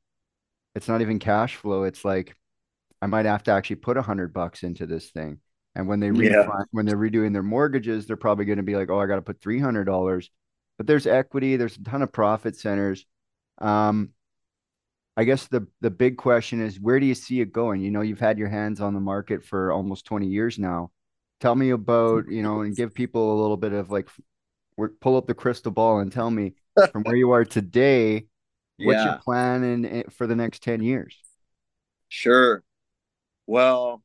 it's 0.76 0.88
not 0.88 1.02
even 1.02 1.20
cash 1.20 1.56
flow. 1.56 1.84
It's 1.84 2.06
like 2.06 2.36
I 3.02 3.08
might 3.08 3.26
have 3.26 3.44
to 3.44 3.52
actually 3.52 3.78
put 3.78 3.98
a 3.98 4.02
hundred 4.02 4.34
bucks 4.34 4.64
into 4.64 4.86
this 4.86 5.10
thing. 5.10 5.40
And 5.76 5.88
when 5.88 6.00
they 6.00 6.10
yeah. 6.10 6.48
when 6.72 6.86
they're 6.86 6.98
redoing 6.98 7.34
their 7.34 7.44
mortgages, 7.44 8.06
they're 8.06 8.16
probably 8.16 8.46
going 8.46 8.58
to 8.58 8.64
be 8.64 8.76
like, 8.76 8.90
"Oh, 8.90 9.00
I 9.00 9.08
got 9.08 9.16
to 9.16 9.22
put 9.22 9.42
three 9.42 9.60
hundred 9.60 9.86
dollars." 9.86 10.30
But 10.78 10.88
there's 10.88 11.06
equity. 11.06 11.58
There's 11.58 11.76
a 11.76 11.84
ton 11.84 12.02
of 12.02 12.12
profit 12.12 12.56
centers. 12.56 13.06
Um, 13.58 14.12
I 15.18 15.26
guess 15.26 15.48
the 15.48 15.68
the 15.82 15.92
big 15.92 16.18
question 16.18 16.62
is, 16.62 16.80
where 16.80 17.00
do 17.00 17.06
you 17.06 17.16
see 17.16 17.42
it 17.42 17.52
going? 17.52 17.82
You 17.82 17.92
know, 17.92 18.02
you've 18.02 18.20
had 18.20 18.38
your 18.38 18.48
hands 18.48 18.80
on 18.80 18.94
the 18.94 19.02
market 19.02 19.44
for 19.44 19.72
almost 19.72 20.06
twenty 20.06 20.28
years 20.28 20.58
now. 20.58 20.92
Tell 21.42 21.56
me 21.56 21.72
about 21.72 22.30
you 22.30 22.42
know, 22.42 22.62
and 22.62 22.76
give 22.76 22.94
people 22.94 23.34
a 23.34 23.40
little 23.42 23.58
bit 23.58 23.74
of 23.74 23.92
like, 23.92 24.08
pull 25.02 25.18
up 25.18 25.28
the 25.28 25.34
crystal 25.34 25.72
ball 25.72 26.00
and 26.00 26.12
tell 26.12 26.32
me 26.32 26.54
from 26.92 27.04
where 27.04 27.18
you 27.18 27.32
are 27.32 27.44
today, 27.44 28.28
what's 28.78 28.98
yeah. 28.98 29.06
your 29.06 29.20
plan 29.20 29.64
in, 29.64 29.86
in 29.86 30.04
for 30.10 30.26
the 30.26 30.36
next 30.36 30.64
ten 30.64 30.82
years? 30.82 31.18
Sure. 32.08 32.64
Well, 33.46 34.02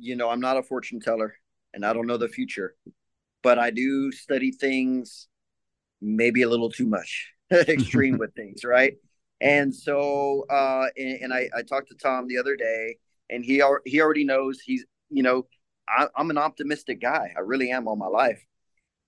you 0.00 0.16
know, 0.16 0.30
I'm 0.30 0.40
not 0.40 0.56
a 0.56 0.62
fortune 0.62 1.00
teller 1.00 1.34
and 1.74 1.84
I 1.84 1.92
don't 1.92 2.06
know 2.06 2.16
the 2.16 2.28
future, 2.28 2.74
but 3.42 3.58
I 3.58 3.70
do 3.70 4.10
study 4.12 4.50
things 4.50 5.28
maybe 6.00 6.42
a 6.42 6.48
little 6.48 6.70
too 6.70 6.86
much 6.86 7.32
extreme 7.52 8.18
with 8.18 8.34
things, 8.34 8.64
right? 8.64 8.94
And 9.40 9.74
so, 9.74 10.46
uh, 10.50 10.86
and, 10.96 11.22
and, 11.22 11.34
I, 11.34 11.48
I 11.56 11.62
talked 11.62 11.88
to 11.88 11.94
Tom 11.94 12.28
the 12.28 12.38
other 12.38 12.56
day, 12.56 12.96
and 13.30 13.42
he 13.42 13.62
he 13.86 14.00
already 14.02 14.24
knows 14.24 14.60
he's, 14.60 14.84
you 15.08 15.22
know, 15.22 15.46
I, 15.88 16.08
I'm 16.14 16.28
an 16.28 16.36
optimistic 16.36 17.00
guy. 17.00 17.32
I 17.34 17.40
really 17.40 17.70
am 17.70 17.88
all 17.88 17.96
my 17.96 18.06
life. 18.06 18.44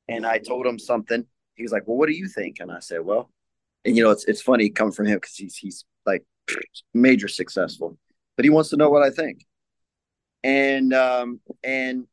And 0.08 0.26
I 0.26 0.38
told 0.38 0.66
him 0.66 0.78
something. 0.78 1.26
He 1.54 1.62
was 1.62 1.70
like, 1.70 1.86
"Well, 1.86 1.98
what 1.98 2.06
do 2.08 2.14
you 2.14 2.28
think?" 2.28 2.60
And 2.60 2.72
I 2.72 2.80
said, 2.80 3.04
"Well," 3.04 3.30
and 3.84 3.94
you 3.94 4.02
know, 4.02 4.10
it's 4.10 4.24
it's 4.24 4.40
funny 4.40 4.70
coming 4.70 4.92
from 4.92 5.06
him 5.06 5.16
because 5.16 5.36
he's 5.36 5.56
he's 5.56 5.84
like 6.06 6.24
major 6.94 7.28
successful, 7.28 7.98
but 8.36 8.44
he 8.44 8.50
wants 8.50 8.70
to 8.70 8.76
know 8.76 8.88
what 8.88 9.02
I 9.02 9.10
think 9.10 9.44
and 10.44 10.92
um, 10.92 11.40
and 11.62 12.06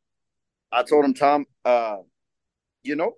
I 0.71 0.83
told 0.83 1.05
him, 1.05 1.13
Tom, 1.13 1.45
uh, 1.65 1.97
you 2.83 2.95
know, 2.95 3.13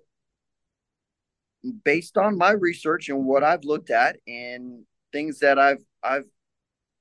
based 1.84 2.16
on 2.16 2.38
my 2.38 2.52
research 2.52 3.08
and 3.08 3.24
what 3.24 3.44
I've 3.44 3.64
looked 3.64 3.90
at 3.90 4.16
and 4.26 4.84
things 5.12 5.40
that 5.40 5.58
I've 5.58 5.82
I've 6.02 6.24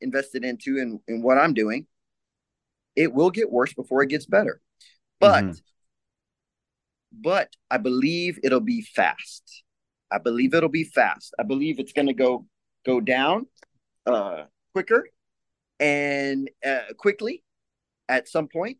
invested 0.01 0.43
into 0.43 0.77
and, 1.07 1.23
what 1.23 1.37
I'm 1.37 1.53
doing, 1.53 1.87
it 2.95 3.13
will 3.13 3.31
get 3.31 3.51
worse 3.51 3.73
before 3.73 4.03
it 4.03 4.09
gets 4.09 4.25
better. 4.25 4.59
But 5.19 5.43
mm-hmm. 5.43 5.59
but 7.13 7.49
I 7.69 7.77
believe 7.77 8.39
it'll 8.43 8.59
be 8.59 8.81
fast. 8.81 9.63
I 10.11 10.17
believe 10.17 10.53
it'll 10.53 10.69
be 10.69 10.83
fast. 10.83 11.33
I 11.39 11.43
believe 11.43 11.79
it's 11.79 11.93
going 11.93 12.07
to 12.07 12.13
go 12.13 12.45
go 12.85 12.99
down 12.99 13.47
uh, 14.05 14.43
quicker 14.73 15.07
and 15.79 16.49
uh, 16.65 16.93
quickly 16.97 17.43
at 18.11 18.27
some 18.27 18.49
point 18.49 18.77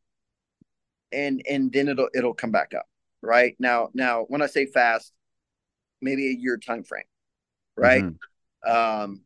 and 1.11 1.41
and 1.49 1.71
then 1.71 1.87
it'll 1.87 2.09
it'll 2.13 2.33
come 2.33 2.51
back 2.51 2.73
up 2.77 2.85
right? 3.21 3.55
Now 3.59 3.89
now 3.93 4.25
when 4.27 4.41
i 4.41 4.47
say 4.47 4.65
fast 4.65 5.13
maybe 6.01 6.27
a 6.27 6.35
year 6.37 6.57
time 6.57 6.83
frame 6.83 7.03
right? 7.77 8.03
Mm-hmm. 8.03 8.71
um 8.71 9.21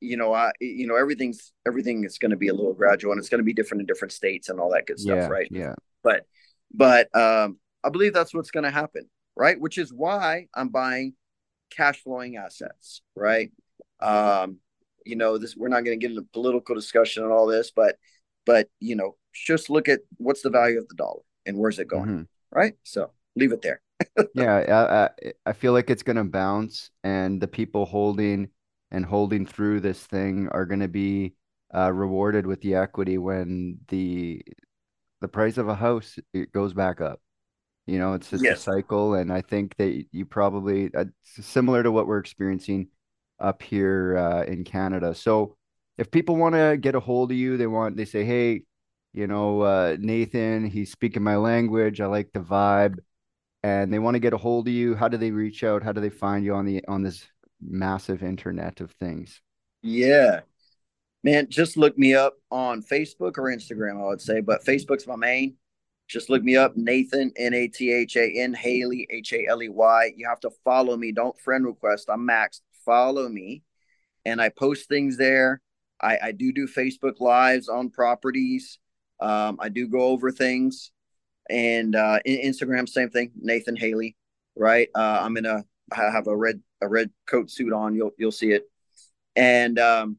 you 0.00 0.16
know 0.16 0.32
i 0.32 0.52
you 0.60 0.86
know 0.86 0.96
everything's 0.96 1.52
everything 1.66 2.04
is 2.04 2.16
going 2.16 2.30
to 2.30 2.36
be 2.36 2.48
a 2.48 2.54
little 2.54 2.72
gradual 2.72 3.12
and 3.12 3.18
it's 3.18 3.28
going 3.28 3.40
to 3.40 3.44
be 3.44 3.52
different 3.52 3.80
in 3.80 3.86
different 3.86 4.12
states 4.12 4.48
and 4.48 4.58
all 4.60 4.70
that 4.70 4.86
good 4.86 4.98
stuff 4.98 5.16
yeah, 5.16 5.26
right? 5.26 5.48
yeah. 5.50 5.74
But 6.02 6.24
but 6.72 7.14
um 7.14 7.58
i 7.84 7.90
believe 7.90 8.14
that's 8.14 8.32
what's 8.32 8.50
going 8.50 8.64
to 8.64 8.70
happen 8.70 9.10
right? 9.36 9.60
Which 9.60 9.78
is 9.78 9.92
why 9.92 10.46
i'm 10.54 10.68
buying 10.68 11.14
cash 11.70 12.02
flowing 12.02 12.36
assets 12.36 13.02
right? 13.16 13.50
Um 14.00 14.58
you 15.04 15.16
know 15.16 15.38
this 15.38 15.56
we're 15.56 15.68
not 15.68 15.84
going 15.84 15.98
to 15.98 16.02
get 16.02 16.14
into 16.14 16.26
political 16.32 16.74
discussion 16.74 17.24
and 17.24 17.32
all 17.32 17.46
this 17.46 17.72
but 17.74 17.96
but 18.46 18.68
you 18.78 18.96
know 18.96 19.16
just 19.32 19.70
look 19.70 19.88
at 19.88 20.00
what's 20.16 20.42
the 20.42 20.50
value 20.50 20.78
of 20.78 20.88
the 20.88 20.94
dollar 20.94 21.20
and 21.46 21.56
where's 21.56 21.78
it 21.78 21.88
going, 21.88 22.04
mm-hmm. 22.04 22.22
right? 22.52 22.74
So 22.82 23.12
leave 23.36 23.52
it 23.52 23.62
there. 23.62 23.80
yeah, 24.34 25.08
I, 25.20 25.30
I 25.46 25.52
feel 25.52 25.72
like 25.72 25.90
it's 25.90 26.02
going 26.02 26.16
to 26.16 26.24
bounce, 26.24 26.90
and 27.04 27.40
the 27.40 27.48
people 27.48 27.84
holding 27.84 28.48
and 28.90 29.04
holding 29.04 29.46
through 29.46 29.80
this 29.80 30.04
thing 30.06 30.48
are 30.48 30.64
going 30.64 30.80
to 30.80 30.88
be 30.88 31.34
uh, 31.74 31.92
rewarded 31.92 32.46
with 32.46 32.60
the 32.62 32.74
equity 32.74 33.18
when 33.18 33.78
the 33.88 34.42
the 35.20 35.28
price 35.28 35.58
of 35.58 35.68
a 35.68 35.74
house 35.74 36.18
it 36.32 36.50
goes 36.52 36.72
back 36.72 37.00
up. 37.00 37.20
You 37.86 37.98
know, 37.98 38.14
it's 38.14 38.30
just 38.30 38.44
a 38.44 38.56
cycle, 38.56 39.14
and 39.14 39.32
I 39.32 39.42
think 39.42 39.76
that 39.76 40.04
you 40.12 40.24
probably 40.24 40.90
uh, 40.94 41.06
similar 41.22 41.82
to 41.82 41.90
what 41.90 42.06
we're 42.06 42.18
experiencing 42.18 42.88
up 43.38 43.62
here 43.62 44.16
uh, 44.16 44.44
in 44.44 44.64
Canada. 44.64 45.14
So, 45.14 45.56
if 45.98 46.10
people 46.10 46.36
want 46.36 46.54
to 46.54 46.76
get 46.80 46.94
a 46.94 47.00
hold 47.00 47.32
of 47.32 47.36
you, 47.36 47.56
they 47.56 47.66
want 47.66 47.96
they 47.96 48.04
say, 48.04 48.24
"Hey, 48.24 48.62
you 49.12 49.26
know, 49.26 49.62
uh, 49.62 49.96
Nathan, 49.98 50.64
he's 50.64 50.90
speaking 50.92 51.22
my 51.22 51.36
language. 51.36 52.00
I 52.00 52.06
like 52.06 52.32
the 52.32 52.40
vibe," 52.40 52.98
and 53.62 53.92
they 53.92 53.98
want 53.98 54.14
to 54.14 54.20
get 54.20 54.32
a 54.32 54.38
hold 54.38 54.68
of 54.68 54.74
you. 54.74 54.94
How 54.94 55.08
do 55.08 55.16
they 55.16 55.30
reach 55.30 55.64
out? 55.64 55.82
How 55.82 55.92
do 55.92 56.00
they 56.00 56.10
find 56.10 56.44
you 56.44 56.54
on 56.54 56.66
the 56.66 56.84
on 56.86 57.02
this 57.02 57.26
massive 57.60 58.22
internet 58.22 58.80
of 58.80 58.92
things? 58.92 59.40
Yeah. 59.82 60.40
Man, 61.22 61.48
just 61.50 61.76
look 61.76 61.98
me 61.98 62.14
up 62.14 62.34
on 62.50 62.82
Facebook 62.82 63.36
or 63.36 63.54
Instagram, 63.54 64.00
I 64.02 64.06
would 64.06 64.22
say, 64.22 64.40
but 64.40 64.64
Facebook's 64.64 65.06
my 65.06 65.16
main. 65.16 65.56
Just 66.08 66.30
look 66.30 66.42
me 66.42 66.56
up, 66.56 66.76
Nathan, 66.76 67.30
N 67.36 67.54
A 67.54 67.68
T 67.68 67.92
H 67.92 68.16
A 68.16 68.26
N, 68.40 68.54
Haley, 68.54 69.06
H 69.10 69.32
A 69.32 69.46
L 69.46 69.62
E 69.62 69.68
Y. 69.68 70.12
You 70.16 70.26
have 70.28 70.40
to 70.40 70.50
follow 70.64 70.96
me. 70.96 71.12
Don't 71.12 71.38
friend 71.38 71.64
request. 71.64 72.08
I'm 72.10 72.26
maxed. 72.26 72.62
Follow 72.84 73.28
me. 73.28 73.62
And 74.24 74.40
I 74.40 74.48
post 74.48 74.88
things 74.88 75.18
there. 75.18 75.60
I, 76.00 76.18
I 76.22 76.32
do 76.32 76.52
do 76.52 76.66
Facebook 76.66 77.20
Lives 77.20 77.68
on 77.68 77.90
properties. 77.90 78.78
Um, 79.20 79.58
I 79.60 79.68
do 79.68 79.88
go 79.88 80.00
over 80.00 80.30
things. 80.30 80.90
And 81.48 81.96
uh, 81.96 82.20
Instagram, 82.26 82.88
same 82.88 83.10
thing, 83.10 83.32
Nathan 83.40 83.74
Haley, 83.74 84.16
right? 84.54 84.88
Uh, 84.94 85.18
I'm 85.22 85.36
in 85.36 85.46
a, 85.46 85.64
I 85.92 86.10
have 86.10 86.28
a 86.28 86.36
red, 86.36 86.60
a 86.80 86.88
red 86.88 87.10
coat 87.26 87.50
suit 87.50 87.72
on. 87.72 87.96
You'll, 87.96 88.12
you'll 88.18 88.30
see 88.30 88.52
it. 88.52 88.64
And 89.34 89.78
um, 89.78 90.18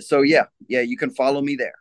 so 0.00 0.22
yeah, 0.22 0.46
yeah, 0.68 0.80
you 0.80 0.96
can 0.96 1.10
follow 1.10 1.40
me 1.40 1.54
there. 1.54 1.74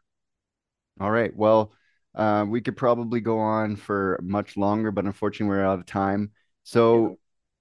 All 1.00 1.10
right. 1.10 1.36
Well, 1.36 1.74
uh, 2.16 2.46
we 2.48 2.62
could 2.62 2.78
probably 2.78 3.22
go 3.22 3.40
on 3.40 3.76
for 3.76 4.20
much 4.22 4.58
longer, 4.58 4.92
but 4.92 5.06
unfortunately, 5.06 5.56
we're 5.56 5.66
out 5.66 5.80
of 5.80 5.86
time. 5.86 6.22
Yeah. 6.22 6.28
So, 6.64 7.20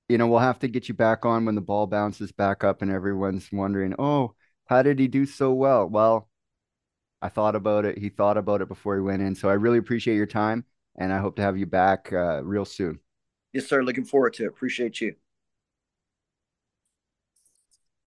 you 0.09 0.19
know, 0.19 0.26
we'll 0.26 0.38
have 0.41 0.59
to 0.61 0.69
get 0.69 0.88
you 0.88 0.95
back 0.95 1.25
on 1.25 1.45
when 1.45 1.55
the 1.55 1.61
ball 1.61 1.87
bounces 1.87 2.33
back 2.33 2.65
up 2.65 2.83
and 2.83 2.91
everyone's 2.91 3.49
wondering, 3.53 3.95
oh, 3.99 4.35
how 4.67 4.83
did 4.83 4.99
he 4.99 5.09
do 5.09 5.26
so 5.26 5.53
well? 5.53 5.87
Well, 5.87 6.29
I 7.23 7.28
thought 7.28 7.56
about 7.56 7.85
it. 7.85 7.99
He 7.99 8.08
thought 8.08 8.37
about 8.37 8.62
it 8.62 8.68
before 8.68 8.94
he 8.96 9.00
went 9.02 9.23
in. 9.23 9.35
So 9.35 9.49
I 9.49 9.54
really 9.54 9.78
appreciate 9.78 10.16
your 10.16 10.26
time 10.26 10.64
and 10.96 11.12
I 11.12 11.18
hope 11.18 11.37
to 11.37 11.42
have 11.42 11.58
you 11.58 11.66
back 11.66 12.12
uh, 12.12 12.42
real 12.44 12.64
soon. 12.64 13.00
Yes, 13.52 13.66
sir. 13.66 13.82
Looking 13.82 14.04
forward 14.04 14.35
to 14.35 14.44
it. 14.44 14.49
Appreciate 14.49 15.00
you. 15.00 15.16